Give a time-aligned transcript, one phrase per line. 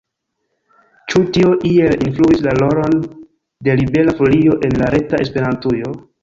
[1.11, 2.95] Ĉu tio iel influis la rolon
[3.69, 5.95] de Libera Folio en la reta Esperantujo?